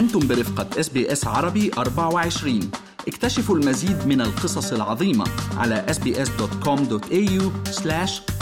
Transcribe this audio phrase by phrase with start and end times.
[0.00, 2.70] أنتم برفقة SBS عربي 24
[3.08, 5.24] اكتشفوا المزيد من القصص العظيمة
[5.56, 7.42] على sbs.com.au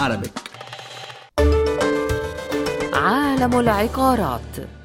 [0.01, 0.31] arabic
[2.95, 4.78] عالم العقارات.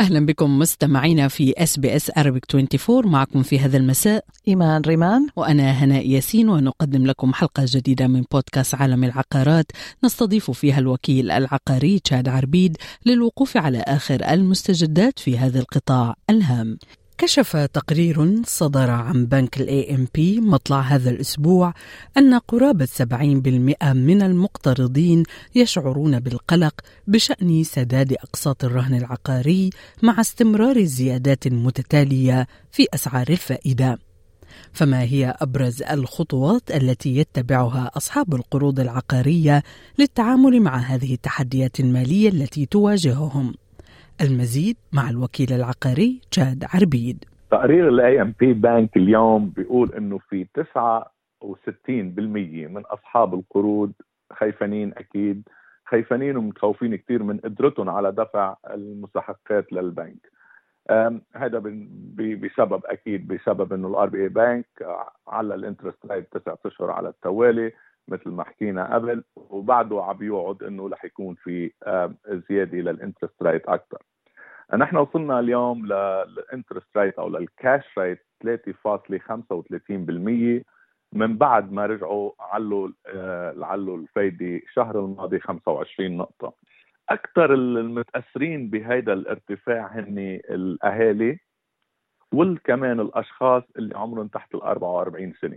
[0.00, 5.26] أهلا بكم مستمعينا في SBS Arabic 24 معكم في هذا المساء إيمان ريمان.
[5.36, 9.66] وأنا هناء ياسين ونقدم لكم حلقة جديدة من بودكاست عالم العقارات.
[10.04, 16.78] نستضيف فيها الوكيل العقاري جاد عربيد للوقوف على آخر المستجدات في هذا القطاع الهام.
[17.20, 21.74] كشف تقرير صدر عن بنك IMB مطلع هذا الأسبوع
[22.18, 25.22] أن قرابة 70% من المقترضين
[25.54, 26.74] يشعرون بالقلق
[27.06, 29.70] بشأن سداد أقساط الرهن العقاري
[30.02, 33.98] مع استمرار الزيادات المتتالية في أسعار الفائدة.
[34.72, 39.62] فما هي أبرز الخطوات التي يتبعها أصحاب القروض العقارية
[39.98, 43.54] للتعامل مع هذه التحديات المالية التي تواجههم؟
[44.20, 47.24] المزيد مع الوكيل العقاري جاد عربيد.
[47.50, 50.64] تقرير ال IMB Bank اليوم بيقول إنه في 69%
[52.70, 53.92] من أصحاب القروض
[54.32, 55.48] خايفين أكيد
[55.86, 60.32] خايفين ومتخوفين كثير من قدرتهم على دفع المستحقات للبنك.
[61.34, 61.58] هذا
[62.18, 64.66] بسبب أكيد بسبب إنه ال RBA bank
[65.28, 67.72] على ال interest rate تسع أشهر على التوالي
[68.08, 71.72] مثل ما حكينا قبل وبعده عم يوعد إنه رح يكون في
[72.48, 74.02] زيادة لل interest rate أكثر
[74.76, 80.64] نحن وصلنا اليوم لل interest rate أو لل cash rate 3.35%
[81.12, 82.88] من بعد ما رجعوا علوا
[83.64, 86.54] علوا الفايدة الشهر الماضي 25 نقطة.
[87.08, 90.18] أكثر المتأثرين بهذا الارتفاع هن
[90.50, 91.38] الأهالي
[92.34, 95.56] والكمان الأشخاص اللي عمرهم تحت ال 44 سنة.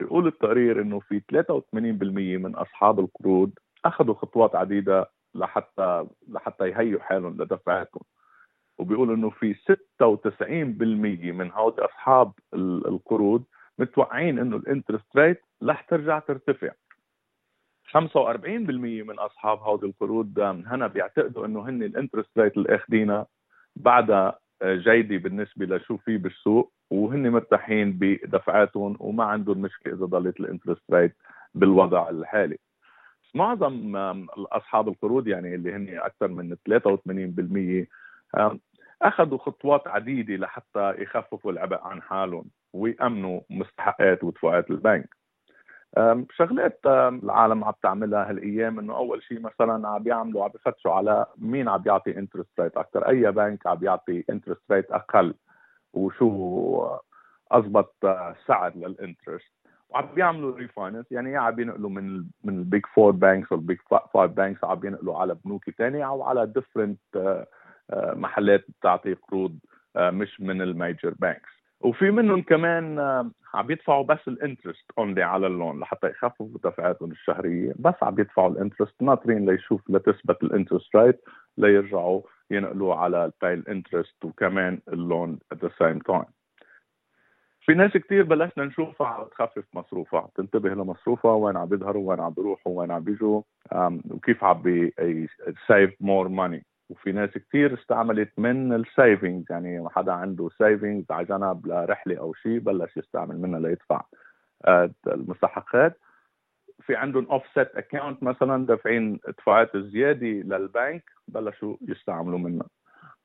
[0.00, 3.52] بيقول التقرير إنه في 83% من أصحاب القروض
[3.84, 8.02] أخذوا خطوات عديدة لحتى لحتى يهيئوا حالهم لدفعاتهم.
[8.82, 13.44] وبيقول إنه في 96% من هؤلاء أصحاب القروض
[13.78, 16.70] متوقعين إنه الإنترست ريت رح ترجع ترتفع.
[17.92, 17.96] 45%
[19.08, 23.26] من أصحاب هذه القروض هنا بيعتقدوا إنه هن الإنترست ريت اللي أخذينها
[23.76, 30.45] بعدها جيدة بالنسبة لشو في بالسوق وهن مرتاحين بدفعاتهم وما عندهم مشكلة إذا ضلت ال
[30.45, 31.16] interest rate
[31.54, 32.58] بالوضع الحالي.
[33.34, 33.96] معظم
[34.52, 37.86] أصحاب القروض يعني اللي هن أكثر من 83%
[39.02, 45.08] أخذوا خطوات عديدة لحتى يخففوا العبء عن حالهم ويأمنوا مستحقات ودفعات البنك.
[46.30, 51.68] شغلات العالم عم تعملها هالأيام إنه أول شيء مثلا عم بيعملوا عم بفتشوا على مين
[51.68, 55.34] عم بيعطي interest rate أكثر أي بنك عم بيعطي interest rate أقل
[55.92, 56.96] وشو
[57.50, 57.94] أضبط
[58.46, 59.52] سعر لل interest
[59.88, 63.78] وعم بيعملوا refinance يعني يا عم بينقلوا من من ال big four banks وال big
[64.14, 66.98] five banks عم بينقلوا على بنوك ثانية أو على different
[68.14, 69.58] محلات بتعطي قروض
[69.96, 71.50] مش من ال major banks.
[71.80, 72.98] وفي منهم كمان
[73.54, 77.72] عم يدفعوا بس ال interest only على ال loan لحتى يخففوا دفعاتهم الشهرية.
[77.78, 81.20] بس عم يدفعوا ال interest ناطرين ليشوف لتثبت ال interest rate
[81.58, 86.30] ليرجعوا ينقلوا على ال pay ال interest وكمان ال loan at the same time.
[87.64, 92.32] في ناس كتير بلشنا نشوفها عم تخفف مصروفها تنتبه لمصروفها وين عم بيظهروا وين عم
[92.32, 93.42] بيروحوا وين عم بيجوا
[94.10, 94.94] وكيف عم بي
[95.66, 101.26] save more money وفي ناس كثير استعملت من ال savings يعني حدا عنده savings على
[101.26, 104.02] جنب لرحلة أو شيء بلش يستعمل منها ليدفع
[105.06, 105.98] المستحقات.
[106.80, 112.66] في عندهم offset account مثلا دافعين دفعات زيادة للبنك بلشوا يستعملوا منها.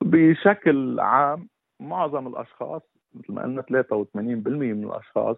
[0.00, 1.48] بشكل عام
[1.80, 2.82] معظم الأشخاص
[3.14, 5.36] مثل ما قلنا 83% من الأشخاص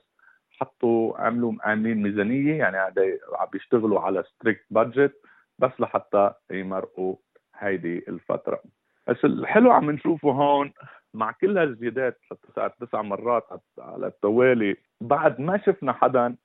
[0.50, 5.20] حطوا عملوا عاملين ميزانية يعني عم بيشتغلوا على strict budget
[5.58, 7.16] بس لحتى يمرقوا
[7.60, 8.60] هيدي الفترة.
[9.06, 10.72] بس الحلو عم نشوفه هون
[11.14, 12.20] مع كل هالزيادات
[12.56, 13.46] صارت تسع مرات
[13.78, 14.76] على التوالي.
[15.00, 16.36] بعد ما شفنا حدا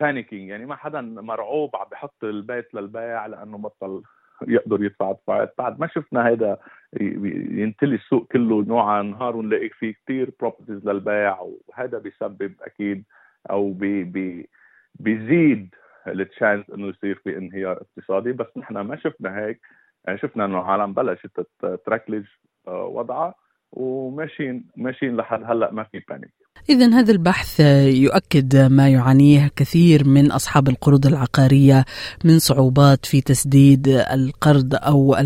[0.00, 4.02] panicking يعني ما حدا مرعوب عم بحط البيت للبيع لأنه بطل
[4.48, 5.54] يقدر يدفع دفعات.
[5.58, 6.58] بعد ما شفنا هذا
[7.00, 9.02] يمتلي السوق كله نوعا.
[9.02, 13.04] نهار ونلاقي فيه كثير properties للبيع وهذا بيسبب أكيد
[13.50, 14.48] أو بي بي
[14.94, 15.74] بيزيد
[16.08, 19.60] ال chance إنه يصير في انهيار اقتصادي بس نحن ما شفنا هيك.
[20.04, 21.46] يعني شفنا إنه العالم بلشت
[21.86, 22.26] تركلج
[22.66, 23.34] وضعها
[23.72, 30.32] وماشيين ماشيين لحد هلأ ما في بانيك إذا هذا البحث يؤكد ما يعانيه كثير من
[30.32, 31.84] أصحاب القروض العقارية
[32.24, 35.16] من صعوبات في تسديد القرض أو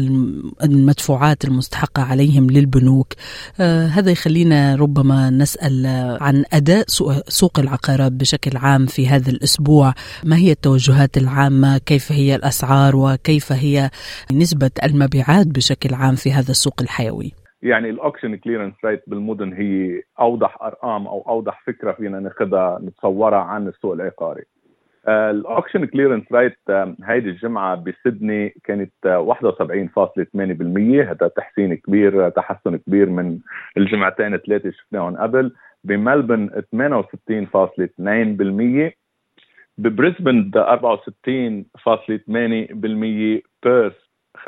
[0.63, 3.13] المدفوعات المستحقة عليهم للبنوك.
[3.61, 5.87] آه، هذا يخلينا ربما نسأل
[6.21, 6.85] عن أداء
[7.29, 9.95] سوق العقارات بشكل عام في هذا الأسبوع.
[10.25, 13.91] ما هي التوجهات العامة؟ كيف هي الأسعار؟ وكيف هي
[14.33, 20.03] نسبة المبيعات بشكل عام في هذا السوق الحيوي؟ يعني ال auction clearance rate بالمدن هي
[20.21, 24.43] أوضح أرقام أو أوضح فكرة فينا ناخذها نتصورها عن السوق العقاري.
[25.09, 26.59] ال auction clearance rate
[27.05, 29.09] هيدي الجمعة بسيدني كانت 71.8%
[31.11, 33.39] هذا تحسين كبير تحسن كبير من
[33.77, 35.53] الجمعتين ثلاثة شفناهم قبل.
[35.85, 36.53] بملبورن 68.2%
[39.79, 40.59] ببريسبن 64.8%
[43.63, 43.95] بيرث
[44.37, 44.41] 50%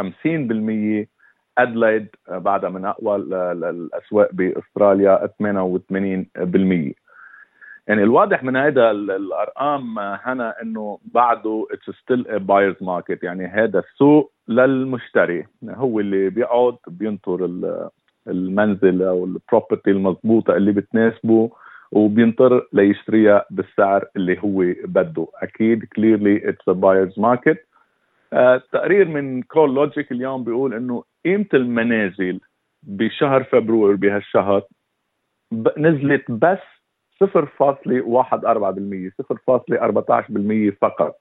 [1.58, 6.92] أدلايد بعدها من أقوى الأسواق بأستراليا 88%
[7.88, 14.32] يعني الواضح من هذا الأرقام هنا إنه بعده it's still buyers market يعني هذا السوق
[14.48, 15.46] للمشتري.
[15.68, 17.50] هو اللي بيقعد بينطر
[18.28, 21.50] المنزل أو ال property المضبوطة اللي بتناسبه
[21.92, 25.26] وبينطر ليشتريها بالسعر اللي هو بده.
[25.34, 27.67] أكيد clearly it's buyers market
[28.72, 32.40] تقرير من CoreLogic اليوم بيقول إنه قيمة المنازل
[32.82, 34.62] بشهر فبراير بهالشهر
[35.78, 36.58] نزلت بس
[37.24, 37.28] 0.14%
[39.22, 41.16] 0.14% فقط.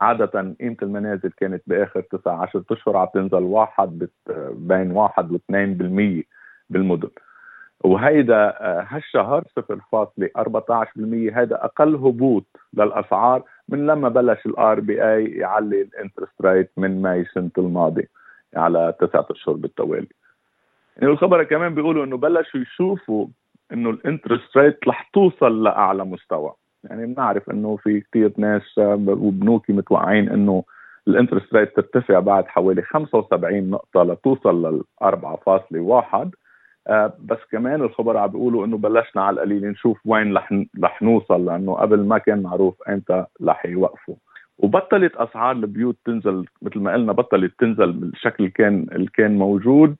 [0.00, 4.08] عادة قيمة المنازل كانت بآخر 9 10 أشهر عم تنزل واحد
[4.50, 5.40] بين 1 و 2%
[6.70, 7.10] بالمدن.
[7.84, 8.54] وهيدا
[8.90, 16.70] هالشهر 0.14% هيدا أقل هبوط للأسعار من لما بلش ال RBA يعلي ال interest rate
[16.76, 18.08] من May سنة الماضي
[18.56, 20.08] على تسعة أشهر بالتوالي.
[20.96, 23.26] يعني الخبر كمان بيقولوا إنه بلشوا يشوفوا
[23.72, 26.52] إنه ال interest rate رح توصل لأعلى مستوى.
[26.84, 30.64] يعني بنعرف إنه في كثير ناس وبنوكي متوقعين إنه
[31.08, 36.30] ال interest rate ترتفع بعد حوالي 75 نقطة لتوصل لل 4.1 آه
[37.18, 39.70] بس كمان الخبراء بيقولوا إنه بلشنا على القليل.
[39.70, 40.36] نشوف وين
[40.82, 44.14] رح نوصل لأنه قبل ما كان معروف إمتى رح يوقفوا.
[44.58, 49.96] وبطلت أسعار البيوت تنزل مثل ما قلنا بطلت تنزل بالشكل اللي كان اللي كان موجود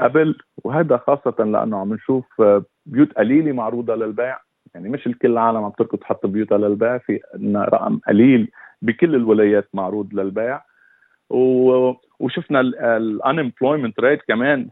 [0.00, 0.38] قبل.
[0.64, 4.38] وهذا خاصة لأنه عم نشوف آه، بيوت قليلة معروضة للبيع.
[4.74, 7.20] يعني مش الكل العالم عم تركض تحط بيوتها للبيع في
[7.56, 8.50] رقم قليل
[8.82, 10.60] بكل الولايات معروض للبيع.
[12.20, 12.62] وشفنا
[12.98, 14.68] الانemployment ريت كمان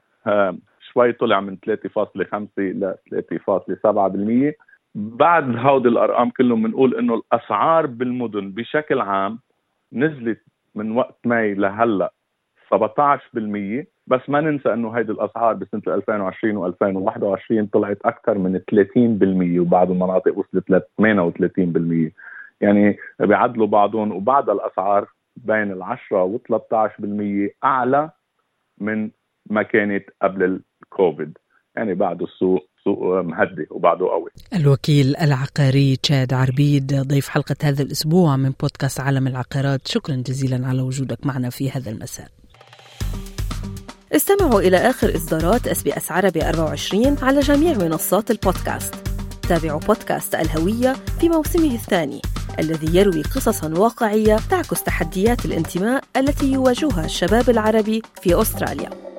[0.92, 4.54] شوي طلع من 3.5 ل 3.7%
[4.94, 9.38] بعد هودي الأرقام كلهم بنقول إنه الأسعار بالمدن بشكل عام
[9.92, 10.40] نزلت
[10.74, 12.12] من وقت ماي لهلأ
[12.74, 19.90] 17% بس ما ننسى إنه هيدي الأسعار بسنة 2020 و2021 طلعت أكثر من 30% وبعض
[19.90, 20.80] المناطق وصلت ل
[22.10, 22.12] 38%
[22.60, 28.10] يعني بيعدلوا بعضهم وبعد الأسعار بين ال 10 و 13% أعلى
[28.78, 29.10] من
[29.50, 30.60] ما كانت قبل
[30.92, 31.38] الكوفيد
[31.76, 34.30] يعني بعده السوق سوق مهدي وبعده قوي.
[34.54, 39.88] الوكيل العقاري تشاد عربيد ضيف حلقة هذا الأسبوع من بودكاست عالم العقارات.
[39.88, 42.28] شكرا جزيلا على وجودك معنا في هذا المساء.
[44.12, 48.94] استمعوا إلى آخر إصدارات SBS عربي 24 على جميع منصات البودكاست.
[49.48, 52.20] تابعوا بودكاست الهوية في موسمه الثاني
[52.58, 59.11] الذي يروي قصصا واقعية تعكس تحديات الانتماء التي يواجهها الشباب العربي في أستراليا.